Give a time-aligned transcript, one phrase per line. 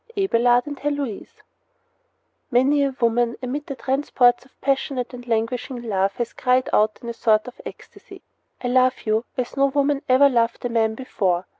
[0.17, 1.43] ABELARD AND HELOISE
[2.49, 7.09] Many a woman, amid the transports of passionate and languishing love, has cried out in
[7.09, 8.23] a sort of ecstasy:
[8.63, 11.45] "I love you as no woman ever loved a man before!"